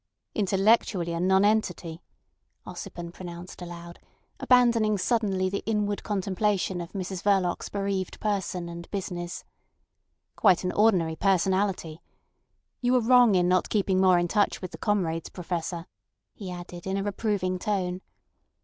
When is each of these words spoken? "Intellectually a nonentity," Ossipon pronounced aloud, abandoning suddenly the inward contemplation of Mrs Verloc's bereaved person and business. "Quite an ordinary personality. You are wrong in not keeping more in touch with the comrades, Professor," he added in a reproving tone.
"Intellectually 0.33 1.13
a 1.13 1.19
nonentity," 1.19 2.01
Ossipon 2.65 3.13
pronounced 3.13 3.61
aloud, 3.61 3.99
abandoning 4.39 4.97
suddenly 4.97 5.47
the 5.47 5.61
inward 5.67 6.01
contemplation 6.01 6.81
of 6.81 6.93
Mrs 6.93 7.21
Verloc's 7.21 7.69
bereaved 7.69 8.19
person 8.19 8.67
and 8.67 8.89
business. 8.89 9.43
"Quite 10.35 10.63
an 10.63 10.71
ordinary 10.71 11.15
personality. 11.15 12.01
You 12.81 12.95
are 12.95 12.99
wrong 12.99 13.35
in 13.35 13.47
not 13.47 13.69
keeping 13.69 14.01
more 14.01 14.17
in 14.17 14.27
touch 14.27 14.59
with 14.59 14.71
the 14.71 14.79
comrades, 14.79 15.29
Professor," 15.29 15.85
he 16.33 16.49
added 16.49 16.87
in 16.87 16.97
a 16.97 17.03
reproving 17.03 17.59
tone. 17.59 18.01